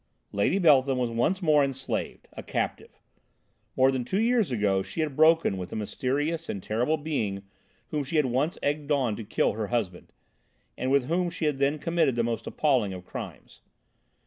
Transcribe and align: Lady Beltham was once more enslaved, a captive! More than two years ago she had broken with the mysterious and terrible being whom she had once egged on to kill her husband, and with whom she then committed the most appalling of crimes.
Lady 0.31 0.57
Beltham 0.57 0.97
was 0.97 1.11
once 1.11 1.43
more 1.43 1.63
enslaved, 1.63 2.27
a 2.33 2.41
captive! 2.41 2.99
More 3.77 3.91
than 3.91 4.03
two 4.03 4.19
years 4.19 4.51
ago 4.51 4.81
she 4.81 5.01
had 5.01 5.15
broken 5.15 5.57
with 5.57 5.69
the 5.69 5.75
mysterious 5.75 6.49
and 6.49 6.63
terrible 6.63 6.97
being 6.97 7.43
whom 7.91 8.03
she 8.03 8.15
had 8.15 8.25
once 8.25 8.57
egged 8.63 8.91
on 8.91 9.15
to 9.15 9.23
kill 9.23 9.51
her 9.51 9.67
husband, 9.67 10.11
and 10.75 10.89
with 10.89 11.05
whom 11.05 11.29
she 11.29 11.51
then 11.51 11.77
committed 11.77 12.15
the 12.15 12.23
most 12.23 12.47
appalling 12.47 12.93
of 12.93 13.05
crimes. 13.05 13.61